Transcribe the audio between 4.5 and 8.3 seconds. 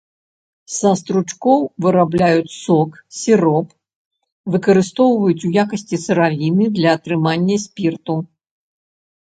выкарыстоўваюць у якасці сыравіны для атрымання спірту.